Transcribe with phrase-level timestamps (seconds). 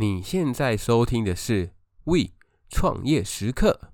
[0.00, 1.72] 你现在收听的是
[2.04, 2.28] We
[2.68, 3.90] 创业时刻。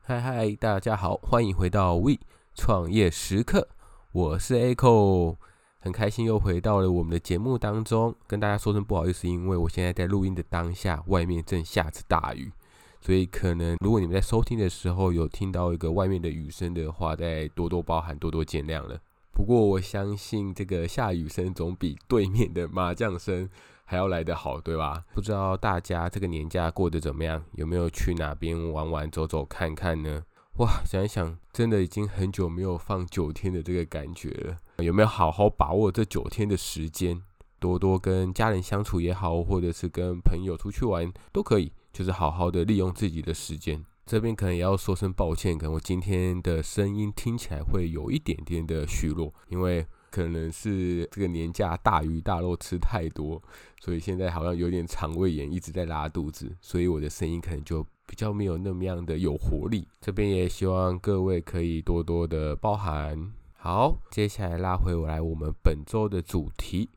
[0.00, 2.14] 嗨嗨，大家好，欢迎回到 We
[2.56, 3.68] 创业时刻，
[4.12, 5.36] 我是 Echo，
[5.78, 12.50] 很开心又回到了我们的节目当中，跟大家说声不好意思，因为我现在在录音的当下，外面正下着大雨，
[12.98, 18.98] 所以可能如果你们在收听的时候有听到一个外面的雨声的话，再多多包涵，多多见谅了。
[19.32, 23.46] 不过我相信这个下雨声总比对面的麻将声
[23.84, 25.04] 还要来得好，对吧？
[25.14, 27.44] 不知道大家这个年假过得怎么样？
[27.52, 30.22] 有没有去哪边玩玩、走走看看呢？
[30.58, 34.56] 哇，想一想，真的已经很久没有放九天的这个感觉了。
[34.78, 37.22] 有没有好好把握这九天的时间，
[37.58, 43.84] 多多跟家人相处也好，或者是跟朋友出去玩都可以，就是好好的利用自己的时间。
[44.06, 49.86] 这边可能也要说声抱歉，可能我今天的声音听起来会有一点点的虚弱，因为。
[50.08, 53.42] 可能是这个年假大鱼大肉吃太多，
[53.82, 59.86] 所以现在好像有点肠胃炎，一直在拉肚子，所以我的声音可能就比较没有那么样的有活力。
[60.00, 63.32] 这边也希望各位可以多多的包涵。
[63.56, 66.88] 好，接下来拉回我来，我们本周的主题。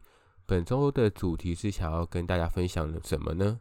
[0.45, 3.59] 本周的主题是想要跟大家分享的什么呢？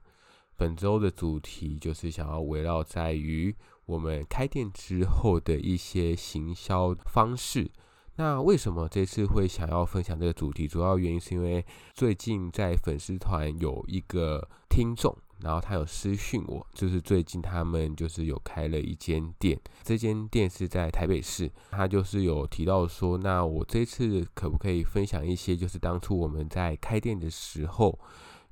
[0.57, 3.55] 本周的主题就是想要围绕在于
[3.87, 7.71] 我们开店之后的一些行销方式。
[8.17, 10.67] 那为什么这次会想要分享这个主题？
[10.67, 27.99] 主要原因是因为最近在粉丝团有一个听众，然后他有私讯我，就是最近他们就是有开了一间店，这间店是在台北市，他就是有提到说，那我这次可不可以分享一些，就是当初我们在开店的时候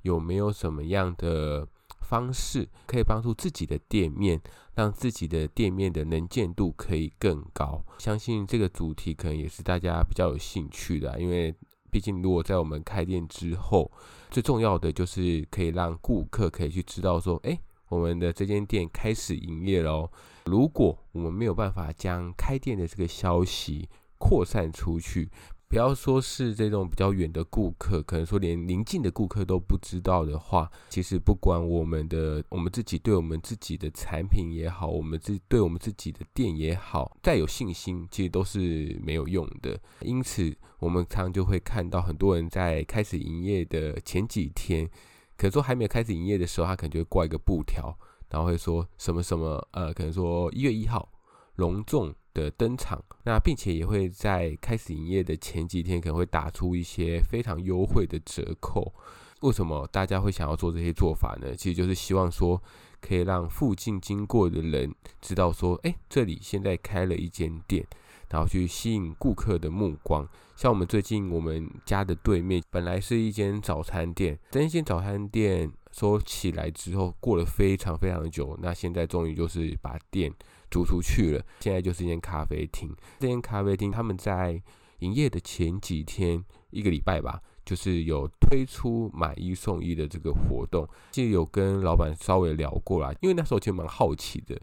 [0.03, 1.67] 有没有什么样的
[2.01, 4.39] 方式可以帮助自己的店面，
[4.75, 7.83] 让自己的店面的能见度可以更高。
[7.97, 11.53] 相信这个主题可能也是大家比较有兴趣的，因为
[11.97, 13.91] 毕竟如果在我们开店之后，
[14.29, 17.59] 最重要的就是可以让顾客可以去知道说，诶，
[17.89, 20.07] 我们的这间店开始营业喽。
[20.45, 25.31] 如果我们没有办法将开店的这个消息扩散出去，
[25.69, 39.77] 不要说是这种比较远的顾客，可能说连邻近的顾客都不知道的话，其实不管我们的我们自己对我们自己的产品也好，我们自对我们自己的店也好，再有信心，其实都是没有用的。
[39.99, 44.87] 因此，我们常常就会看到很多人在开始营业的前几天，
[45.35, 47.93] 可能说还没有开始营业的时候，他可能就会挂一个布条，
[48.29, 51.11] 然后会说什么什么呃，可能说一月一号
[51.55, 58.93] 隆重的登场，那并且也会在开始营业的前几天，可能会打出一些非常优惠的折扣。
[59.41, 61.55] 为什么大家会想要做这些做法呢？
[61.55, 62.61] 其实就是希望说，
[63.01, 67.85] 可以让附近经过的人知道说，诶，这里现在开了一间店，
[68.29, 70.27] 然后去吸引顾客的目光。
[70.55, 80.31] 像我们最近我们家的对面，本来是一间早餐店，这间早餐店说起来之后，过了非常非常久，那现在终于就是把店。
[80.69, 82.95] 租出去了，现在就是一间咖啡厅。
[83.19, 84.61] 这间咖啡厅他们在
[84.99, 90.87] 营业的前几天，一个礼拜吧，就是有推出买一送一的这个活动。
[91.11, 94.59] 就有跟老板稍微聊过啦，因为那时候其实蛮好奇的。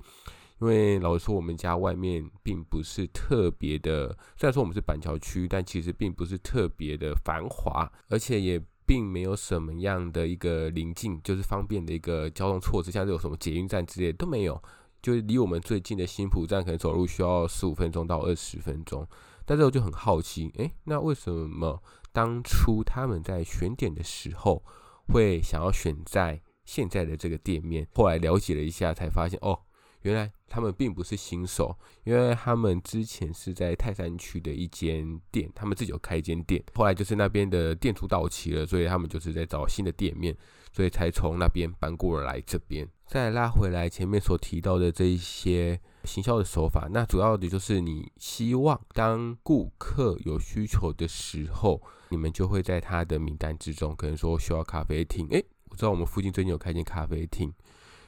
[0.60, 14.62] 因为老实说，我们家外面并不是特别的，虽然说我们是板桥区，但其实并不是特别的繁华，而且也并没有什么样的一个临近，就是方便的一个交通措施，像是有什么捷运站之类的都没有。
[15.04, 19.06] 就是离我们最近的新埔站，可能走路需要十五分钟到二十分钟。
[19.44, 24.64] 但是我就很好奇，诶，那为什么当初他们在选点的时候，
[25.08, 27.86] 会想要选在现在的这个店面？
[27.94, 29.60] 后来了解了一下，才发现哦，
[30.00, 40.34] 原来他们并不是新手，因为他们之前是在泰山区的一间店，他们自己有开一间店，后来就是那边的店租到期了，所以他们就是在找新的店面，
[40.72, 42.88] 所以才从那边搬过来这边。
[43.06, 57.52] 再拉回来前面所提到的这一些行销的手法，那主要的就是你希望当顾客有需求的时候，你们就会在他的名单之中，可能说需要咖啡厅，诶，我知道我们附近最近有开间咖啡厅，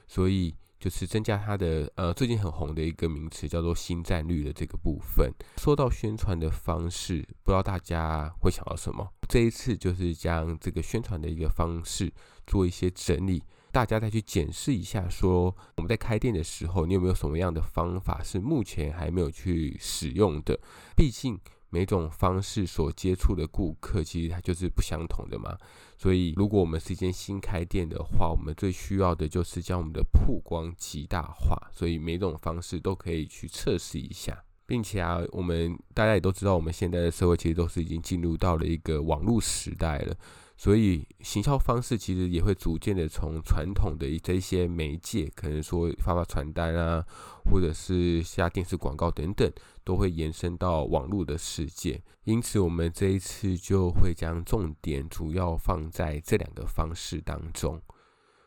[0.08, 5.32] 所以就是增加它的呃最近很红的一个名词叫做新占率的这个部分。
[5.58, 9.08] 说到宣传的方式，不知道大家会想到什么？
[9.28, 12.12] 这一次就是将这个宣传的一个方式
[12.46, 13.42] 做一些整理。
[13.76, 20.58] 大家再去检视一下，说我们在开店的时候，你有没有什么样的方法是目前还没有去使用的？
[20.96, 21.38] 毕竟
[21.68, 25.54] 每种方式所接触的顾客，其实它就是不相同的嘛。
[25.98, 31.68] 所以，如果我们是一间新开店的话，我们最需要的就是将我们的曝光极大化。
[31.70, 34.42] 所以，每种方式都可以去测试一下。
[34.66, 40.14] 并且啊，我们大家也都知道，我们现在的社会其实都是已经进入到了一个网络时代了，
[40.56, 47.04] 所以行销方式其实也会逐渐的从传统的这些媒介，可能说发发传单啊，
[47.50, 49.50] 或者是下电视广告等等，
[49.84, 52.02] 都会延伸到网络的世界。
[52.24, 57.80] 因此，我们这一次就会将重点主要放在这两个方式当中。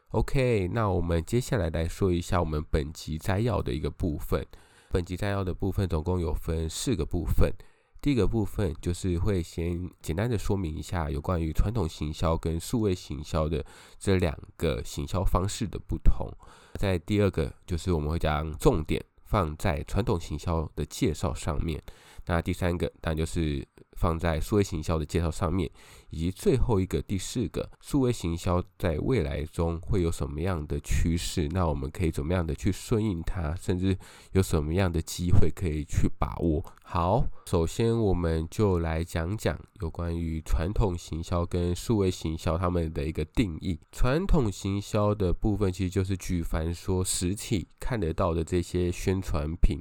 [0.10, 4.45] OK，那我们接下来来说一下我们本集摘要的一个部分。
[4.91, 7.53] 本集摘要的部分总共有分四个部分。
[8.01, 13.63] 第一个部分就是会先简单的说明一下有关于传统行销跟数位行销的
[14.00, 16.27] 这两个行销方式的不同。
[16.75, 21.83] 在第二个就是我们会将重点放在传统行销的介绍上面。
[22.29, 25.67] 那第三个当然就是放在数位行销的介绍上面，
[26.11, 31.49] 以及最后一个第四个数位行销在未来中会有什么样的趋势？
[31.49, 33.97] 那我们可以怎么样的去顺应它，甚至
[34.33, 36.63] 有什么样的机会可以去把握？
[36.83, 43.79] 好，首先我们就来讲讲有关于传统行销跟数位行销他们的一个定义。
[43.91, 49.79] 传统行销的部分其实就是举凡说实体看得到的这些宣传品。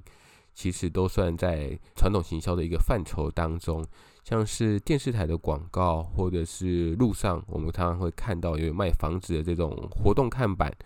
[0.58, 3.86] 其实都算在传统行销的一个范畴当中，
[4.24, 10.76] 像是电视台的广告，或者是路上我们常常会看到有卖房子的这种活动看板，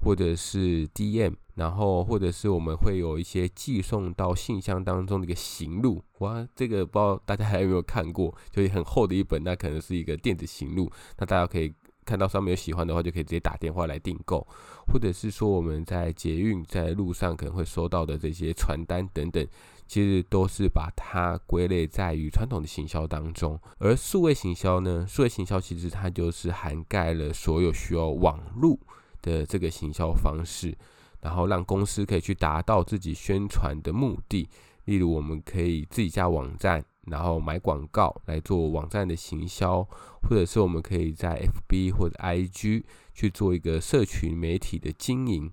[0.00, 11.72] 或者是 DM，然后或者是我们会有一些寄送到信箱当中的一个行录，哇，这个不知道大家还有没有看过，就是很厚的一本，那可能是一个电子行录，那大家可以。
[12.04, 14.46] 看到上面有喜欢的话，就可以直接打电话来订购，
[14.86, 19.46] 或者是说我们在捷运在路上可能会收到的这些传单等等，
[19.86, 23.58] 其实都是把它归类在于传统的行销当中。
[23.78, 28.78] 而数位行销呢，数位行销其实它就是涵盖了所有需要网络
[29.20, 30.76] 的这个行销方式，
[31.20, 34.48] 然后让公司可以去达到自己宣传的目的。
[34.86, 36.84] 例如，我们可以自己架网站。
[37.06, 39.82] 然后买广告来做网站的行销，
[40.22, 45.50] 或者是我们可以在 FB 或者 IG 去做一个社群媒体的经营。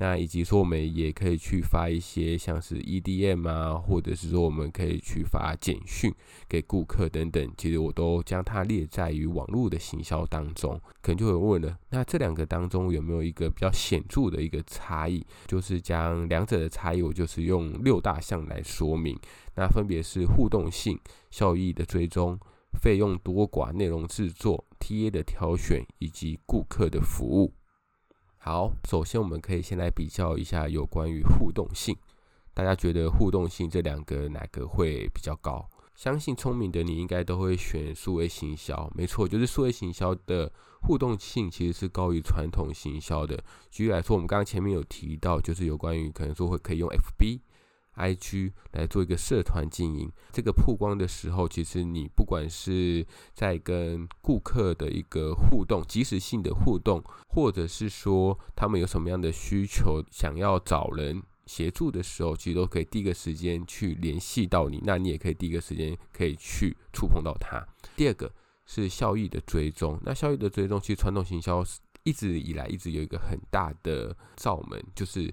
[0.00, 6.10] 那以及说，我们也可以去发一些像是 EDM 啊，或者是说我们可以去发简讯
[6.48, 7.52] 给顾客等等。
[7.58, 10.80] 其实我都将它列在于网络的行销当中。
[11.02, 15.22] 可能就会问了，那这两个当中有没有一个比较显著的一个差异？
[15.46, 19.14] 就是将两者的差异，我就是用六大项来说明。
[19.56, 20.98] 那分别是互动性、
[21.30, 22.40] 效益的追踪、
[22.80, 27.52] 费用多寡、内容制作、TA 的挑选以及顾客的服务。
[28.42, 31.94] 好，首先我们可以先来比较一下有关于互动性。
[32.54, 35.68] 大家觉得互动性这两个哪个会比较高？
[35.94, 38.90] 相信聪明的你应该都会选数位行销。
[38.94, 40.50] 没错，就是数位行销的
[40.80, 43.38] 互动性其实是高于传统行销的。
[43.70, 47.40] 举例来说，我们刚刚前面有提到，就是有关于可能说会可以用 FB。
[48.00, 67.62] IG 来做一个社团经营，这个曝光的时候，其实你不管是在跟顾客的一个互动，即时性的互动，或者是说他们有什么样的需求，想要找人协助的时候，其实都可以第一个时间去联系到你，那你也可以第一个时间可以去触碰到他。
[67.96, 68.32] 第二个
[68.66, 71.62] 是效益的追踪，那效益的追踪，其实传统行销
[72.04, 75.32] 一直以来一直有一个很大的罩门，就是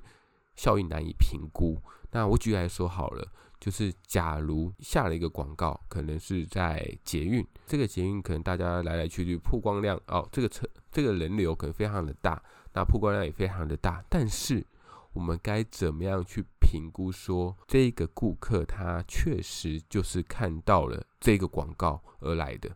[0.57, 1.81] 效益难以评估。
[2.11, 3.25] 那我举例来说好了，
[3.59, 12.41] 就是假如下了一个广告，可能是在捷运，这个捷运可能大家来来去去，曝光量哦，这个车这个人流可能非常的大，
[12.73, 14.65] 那曝光量也非常的大，但是
[15.13, 22.75] 我们该怎么样去评估说这个顾客他确实就是看到了这个广告而来的？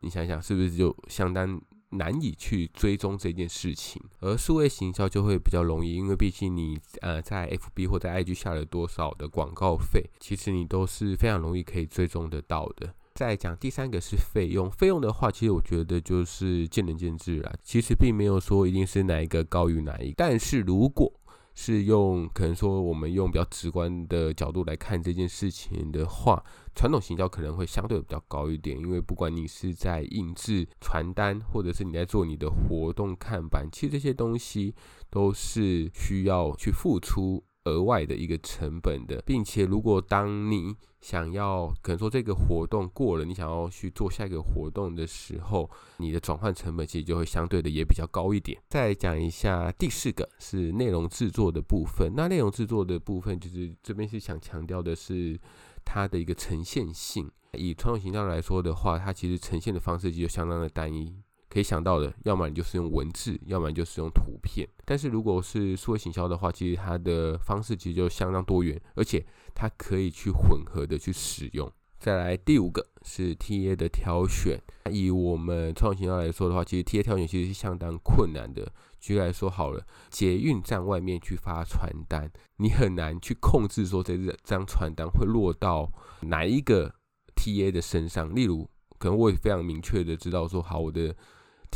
[0.00, 1.60] 你想想是不是就相当？
[1.96, 12.94] 难以去追踪这件事情，而数位行销就会比较容易，因为毕竟你呃在 FB 或在 IG 下了多少的广告费，其实你都是非常容易可以追踪得到的。
[13.14, 21.10] 再讲第三个是费用，费用的话，其实我觉得就是见仁见智啦，其实并没有说一定是哪一个高于哪一个，但是如果
[21.58, 26.44] 是用可能说我们用比较直观的角度来看这件事情的话，
[26.74, 34.74] 传统行销可能会相对比较高一点，因为不管你是在印制传单，或者是你在做你的活动看板，其实这些东西
[35.10, 48.60] 都是需要去付出额外的一个成本的，并且如果当你想要可能说这个活动过了，你想要去做下一个活动的时候，你的转换成本其实就会相对的也比较高一点。
[48.68, 55.38] 再讲一下第四个是内容制作的部分，那内容制作的部分就是这边是想强调的是
[55.84, 57.30] 它的一个呈现性。
[57.52, 61.14] 以传统形象来说的话，它其实呈现的方式就相当的单一。
[61.48, 64.68] 可以想到的，要么你就是用文字，要么你就是用图片。
[64.84, 69.24] 但是如果是数位行销的话，其实它的方式其实就相当多元，而且
[69.54, 71.70] 它可以去混合的去使用。
[71.98, 74.60] 再来第五个是 TA 的挑选。
[74.90, 78.70] 以我们创新来说的话，其实 TA 挑选其实是相当困难的。
[79.00, 85.90] 举例来说好了，捷运站外面去发传单，你很难去控制说这张传单会落到
[86.22, 86.92] 哪一个
[87.36, 88.34] TA 的身上。
[88.34, 91.14] 例如，可能我也非常明确的知道说，好，我的。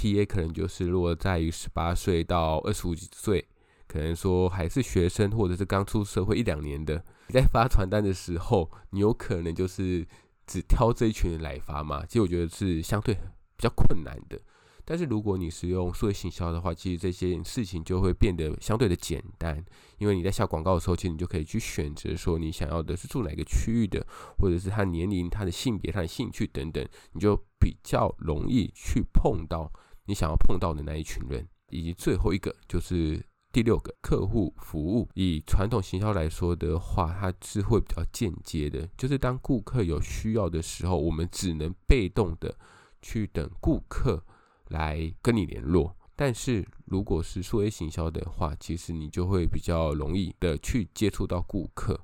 [0.01, 3.47] TA 可能就是落在于十八岁到二十五岁，
[3.87, 7.05] 可能说还是学生或者是刚出社会一两年的。
[7.29, 10.07] 你在发传单的时候，你有可能就是
[10.47, 12.03] 只挑这一群人来发嘛？
[12.07, 14.41] 其实我觉得是相对比较困难的。
[14.87, 19.63] 但是如果你使用数位行销的话，其实这些事情就会变得相对的简单，
[19.99, 24.05] 因为你在下广告的时候，其实你就可以去选择说你想要的是住哪个区域的，
[24.39, 29.71] 或者是他年龄、他的性别、他的兴趣等等，你就比较容易去碰到
[30.11, 31.47] 你想要碰到的那一群人。
[31.71, 42.55] 以及最后一个就是第六个客户服务，以传统行销来说的话，它是会比较间接的，就是当顾客有需要的时候，我们只能被动的
[43.01, 44.25] 去等顾客。
[44.71, 52.01] 来跟你联络，但是如果是数位行销的话，其实你就会比较容易的去接触到顾客，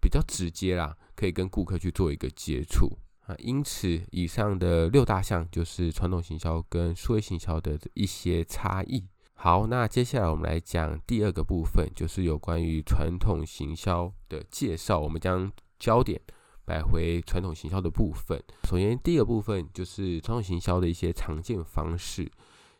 [0.00, 3.34] 比较直接啦，可以跟顾客去做一个接触啊。
[3.38, 9.04] 因此，以上的六大项就是传统行销跟数位行销的一些差异。
[9.34, 14.98] 好，那接下来我们来讲第二个部分，就是有关于传统行销的介绍。
[14.98, 16.20] 我们将焦点。
[16.68, 22.28] 摆回传统行销的部分，首先第一个部分就是传统行销的一些常见方式，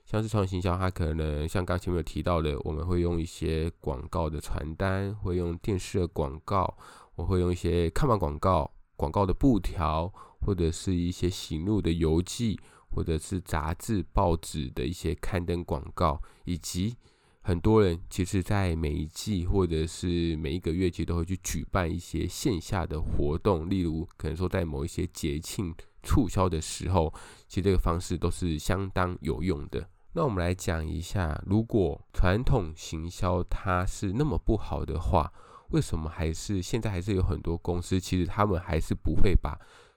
[0.05, 6.77] 像是传统行销，它可能像刚前面有提到的，我们会用一些广告的传单，会用电视的广告，
[7.15, 12.59] 我会用一些看板广告、广告的布条，或者是一些行路的游记，
[12.91, 16.97] 或者是杂志、报纸的一些刊登广告，以及。
[17.43, 27.15] 很多人其实，在每一季或者是每一个月，其实都会去举办一些线下的活动，例如可能说在某一些节庆促销的时候，
[27.47, 29.89] 其实这个方式都是相当有用的。
[30.15, 35.33] 那我们来讲一下，如果传统行销它是那么不好的话，
[35.71, 39.57] 为什么还是现在还是有很多公司，其实他们还是不会把。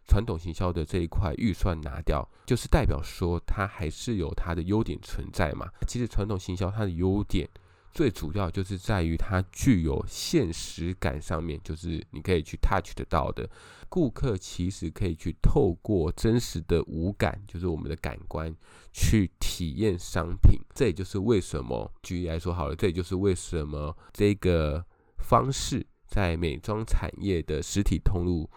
[0.09, 5.69] 传统行销的这一块预算拿掉，就是代表说它还是有它的优点存在嘛。
[5.87, 7.47] 其实传统行销它的优点
[7.93, 13.47] 最主要就是在于它具有现实感上面，就是你可以去 touch 得到的。
[13.87, 18.55] 顾客其实可以去透过真实的五感，就是我们的感官
[18.93, 20.59] 去体验商品。
[20.75, 24.85] 这也就是为什么，举例来说好了，这也就是为什么这个
[25.17, 28.49] 方式在美妆产业的实体通路。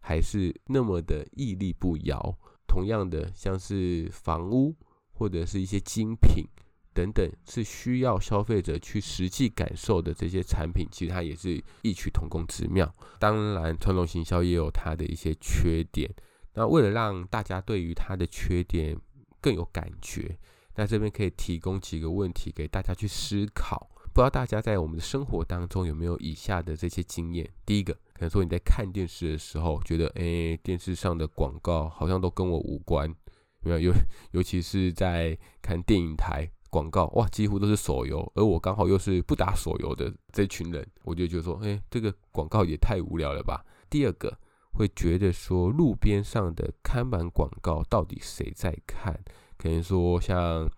[0.00, 2.38] 还是那么的屹立不摇。
[2.66, 4.74] 同样的，像是房屋
[5.12, 6.44] 或者是一些精品
[6.92, 12.94] 等等，是需要消费者去实际感受的这些产品，其实它也是异曲同工之妙。
[13.18, 16.14] 当然，传统行销也有它的一些缺点。
[16.54, 18.98] 那为了让大家对于它的缺点
[19.40, 20.38] 更有感觉，
[20.76, 23.90] 那这边可以提供几个问题给大家去思考。
[24.12, 27.48] 不知道大家在我们的生活当中有没有以下的这些经验？
[27.64, 27.96] 第一个。
[28.18, 33.08] 可能说你在看电视的时候，觉得哎、欸，电视上的广告好像都跟我无关，
[33.60, 33.92] 没有，尤
[34.32, 43.64] 尤其是在看电影台广告，哇，几乎都是手游，而我刚好又是不打手游的这群人，我就觉得说，哎、欸，这个广告也太无聊了吧。
[43.88, 44.36] 第二个
[44.72, 49.18] 会觉得说，路边上的看板广告到底谁在看？
[49.56, 50.68] 可能说像。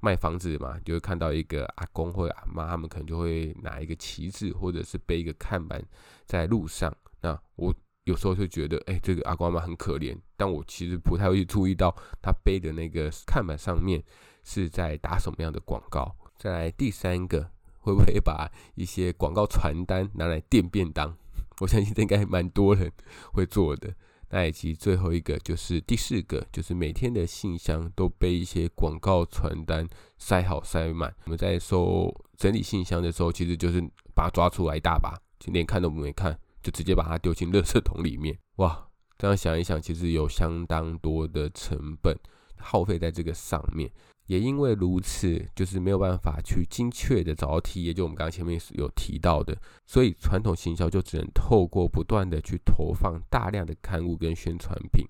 [0.00, 5.82] 卖房子嘛，就会看到一个阿公或者阿妈，他们可能就会拿一个旗子，或者是背一个看板
[6.24, 6.94] 在路上。
[7.20, 14.02] 那我有时候就觉得，哎、这个阿公阿妈很可怜，但我其实不太会注意到他背的那个看板上面
[14.42, 16.16] 是在打什么样的广告。
[16.38, 21.14] 再来第三个，会不会把一些广告传单拿来垫便当？
[21.60, 22.90] 我相信这应该蛮多人
[23.34, 23.94] 会做的。
[24.30, 29.86] 那以及最后一个就是第四个，就是每天的信箱都被一些广告传单
[30.18, 31.14] 塞好塞满。
[31.24, 33.80] 我们在收整理信箱的时候，其实就是
[34.14, 38.38] 把它抓出来一大把，就连看都没看，就直接把它丢进垃圾桶里面。
[38.56, 42.16] 哇，这样想一想，其实有相当多的成本
[42.56, 43.90] 耗费在这个上面。
[44.30, 49.58] 也因为如此，就是没有办法去精确的找到 TA，也就我们刚刚前面有提到的，
[49.88, 55.04] 所以传统行销就只能透过不断的去投放大量的刊物跟宣传品，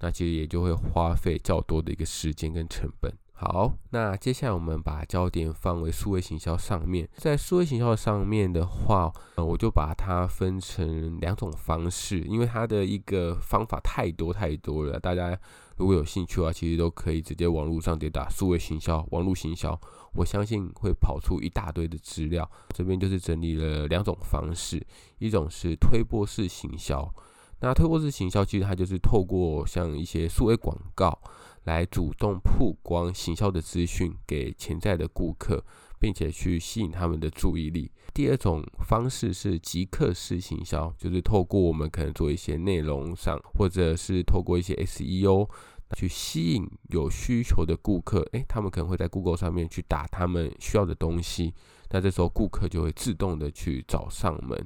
[0.00, 3.16] 那其实也就会花费较多的一个时间跟成本。
[3.36, 15.38] 好，那接下来我们把焦点放为数位行销上面，在数位行销上面的话，呃，我就把它分成两种方式，因为它的一个方法太多太多了，大家
[15.76, 19.78] 如果有兴趣的话，其实都可以直接网络上直接打数位行销、网络行销，
[20.14, 22.48] 我相信会跑出一大堆的资料。
[22.68, 24.84] 这边就是整理了两种方式，
[25.18, 27.12] 一种是推播式行销，
[27.60, 31.18] 那推播式行销其实它就是透过像一些数位广告。
[31.64, 35.64] 来主动曝光行销的资讯给潜在的顾客，
[36.04, 37.90] 并且去吸引他们的注意力。
[38.12, 45.48] 第二种方式是即刻式行销，就是透过我们可能做一些内容上，或者是透过一些 SEO
[45.96, 48.20] 去吸引有需求的顾客。
[48.32, 51.54] 诶，他们可能会在 Google 上面去打他们需要的东西，
[51.88, 54.62] 那这时候顾客就会自动的去找上门。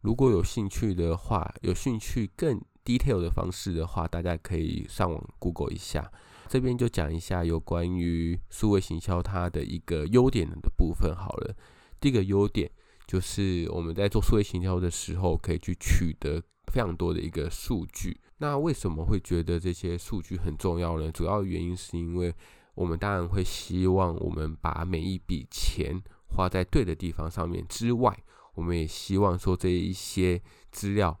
[0.00, 6.10] 如果有兴趣的话，有兴趣更 detail 的方式的话，大家可以上网 Google 一下。
[6.48, 11.54] 这边就讲一下有关于数位行销它的一个优点的部分好了。
[12.00, 12.70] 第一个优点
[13.06, 18.18] 就是我们在做数位行销的时候，可以去取得非常多的一个数据。
[18.38, 21.10] 那为什么会觉得这些数据很重要呢？
[21.12, 22.34] 主要原因是因为
[22.74, 28.16] 我们当然会希望我们把每一笔钱花在对的地方上面之外，
[28.54, 30.40] 我们也希望说这一些
[30.70, 31.18] 资料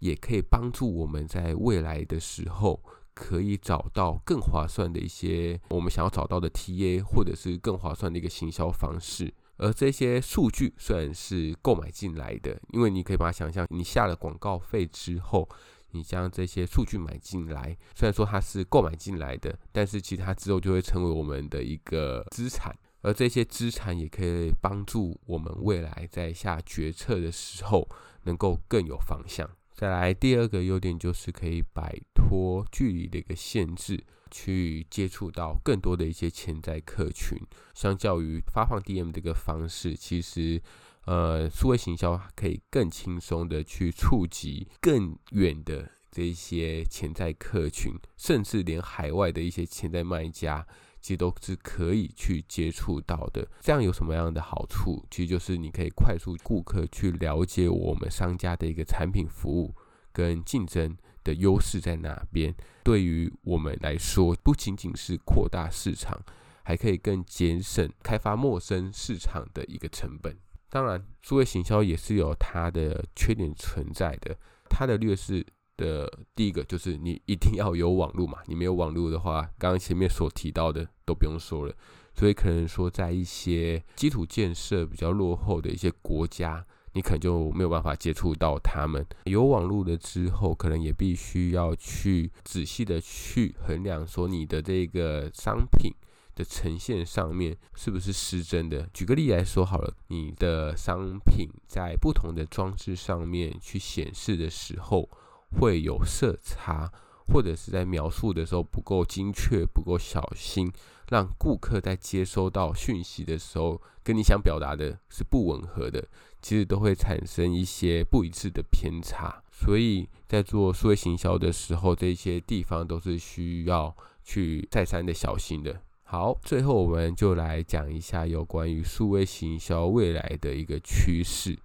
[0.00, 2.82] 也可以帮助我们在未来的时候。
[3.18, 9.34] 可以找到更划算的一些我们想要找到的 TA，或者是更划算的一个行销方式。
[9.56, 15.48] 而这些数据虽然是购买进来的，因为你可以把它想象，你下了广告费之后，
[15.90, 22.72] 你将这些数据买进来，虽然说它是购买进来的，但是其实它之后就会成为我们的一个资产。
[23.00, 27.88] 而这些资产也可以帮助我们未来在下决策的时候
[28.24, 29.48] 能够更有方向。
[29.78, 37.38] 再来第二个优点就是可以摆脱距离的一个限制，去接触到更多的一些潜在客群。
[37.74, 40.60] 相较于发放 DM 这个方式，其实
[41.04, 50.66] 呃，数位行销可以更轻松的去触及更远的这些潜在客群，甚至连海外的一些潜在卖家。
[51.00, 55.04] 其实都是可以去接触到的，这样有什么样的好处？
[55.10, 59.74] 其实就是你可以快速顾客去了解我们商家的一个产品服务
[60.12, 62.54] 跟竞争的优势在哪边。
[62.82, 66.20] 对于我们来说，不仅仅是扩大市场，
[66.62, 70.36] 还可以更节省开发陌生市场的一个成本。
[70.70, 74.36] 当然，数位行销也是有它的缺点存在的，
[74.68, 75.46] 它的劣势。
[75.78, 81.74] 的第一个就是你一定要有网络嘛，你没有网络的话，刚刚前面所提到的都不用说了。
[82.14, 89.06] 所以可能说，在一些基础建设比较落后的一些国家，你可能就没有办法接触到他们。
[89.26, 95.92] 有网络了之后，可能也必须要去仔细的去衡量，说你的这个商品
[96.34, 98.88] 的呈现上面是不是失真的。
[98.92, 105.08] 举个例来说好了，你的商品在不同的装置上面去显示的时候。
[105.58, 106.92] 会有色差，
[107.26, 110.72] 或者是在描述的时候不够精确、不够小心，
[111.08, 116.06] 让顾客在接收到讯息的时候，跟你想表达的是不吻合的，
[116.40, 119.42] 其实都会产生一些不一致的偏差。
[119.50, 125.80] 所以在做数位行销的时候，这些地方都是需要去再三的小心的。
[126.04, 131.58] 好，最后我们就来讲一下有关于数位行销未来的一个趋势。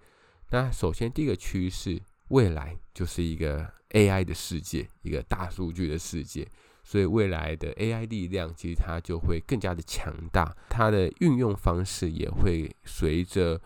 [0.49, 2.01] 那首先第一个趋势。
[2.33, 6.47] 未来就是一个 AI 的世界，一个大数据的世界，
[6.83, 13.61] 所以未来的 AI 力量其实它就会更加的强大，它的运用方式也会随着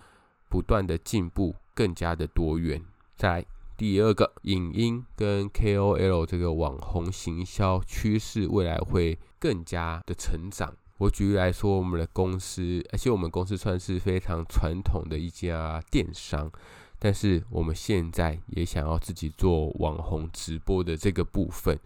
[0.50, 2.82] 不断的进步更加的多元。
[3.16, 3.46] 再来
[3.78, 10.76] 第二个，影音跟 KOL 这个网红行销趋势未来会更加的成长。
[10.98, 16.52] 我举例来说，我们的公司，而且我们公司算是非常传统的一家电商。
[17.00, 21.80] 但是我们现在也想要自己做网红直播的这个部分，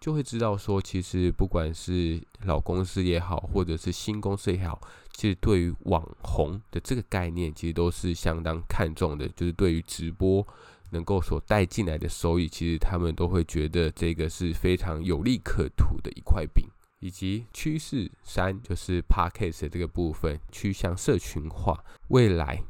[0.00, 4.80] 就会知道说，其实不管是老公司也好，或者是新公司也好，
[5.12, 9.26] 其实对于网红的这个概念，其实都是相当看重的。
[9.28, 10.46] 就是对于直播
[10.90, 16.66] 能够所带进来的收益，其实他们都会觉得这个是非常有利可图的一块饼。
[17.00, 22.62] 以及趋势三，就是 Podcast 这个部分趋向社群化，未来。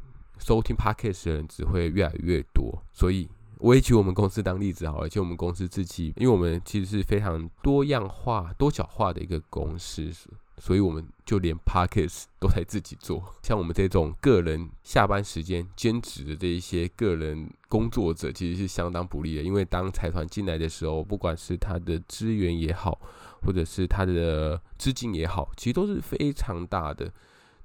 [0.44, 3.28] 收听 Podcast 的人只会越来越多，所以
[3.58, 5.08] 我也举我们公司当例子好了。
[5.08, 10.10] 就我们公司自己，因为我们其实是非常多样化、多角化的一个公司，
[10.58, 13.22] 所以我们就连 Podcast 都在自己做。
[13.42, 19.42] 像我们这种个人下班时间兼职的这一些个人工作者，其实是相当不利的。
[19.42, 23.00] 因为当财团进来的时候，不管是他的资源也好，
[23.42, 27.12] 或者是他的资金也好，其实都是非常大的。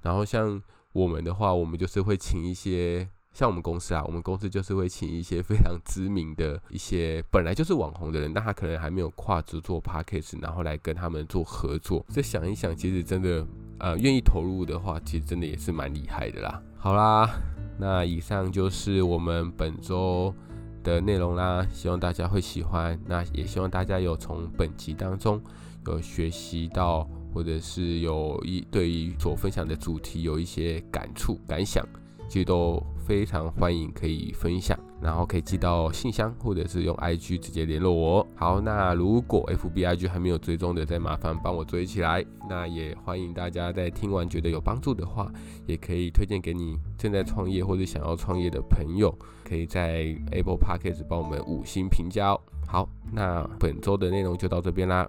[0.02, 3.08] 然后像我们的话，我们就是会请一些。
[3.30, 12.04] 像我们公司啊，我们公司就是会请一些非常知名的一些本来就是网红的人，但他可能还没有跨足做 podcast，然后来跟他们做合作。
[12.08, 13.46] 这想一想，其实真的，
[13.78, 16.60] 呃，愿意投入的话，其实真的也是蛮厉害的啦。
[16.78, 17.30] 好啦，
[17.78, 20.34] 那以上就是我们本周
[20.82, 22.98] 的内容啦，希望大家会喜欢。
[23.06, 25.40] 那也希望大家有从本集当中
[25.86, 31.86] 有学习到，或者是有一对于所分享的主题有一些感触感想。
[32.30, 38.26] 其实都非常欢迎，可以分享，然后可以寄到信箱，或者是用 IG 直接联络我。
[38.34, 42.22] 好，那如果 FB IG 还没有追踪的，再麻烦帮我追起来。
[42.46, 45.32] 那也欢迎大家在听完觉得有帮助的话，
[45.64, 49.10] 也可以推荐给你正在创业或者想要创业的朋友，
[49.42, 52.40] 可以在 Apple Podcast 帮我们五星评价哦。
[52.66, 55.08] 好，那本周的内容就到这边啦，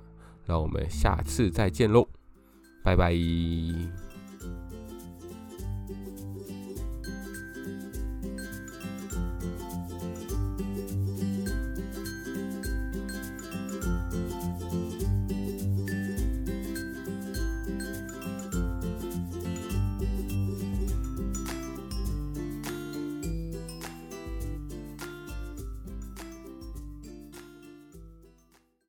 [0.49, 2.09] 那我们下次再见喽，
[2.83, 3.13] 拜拜。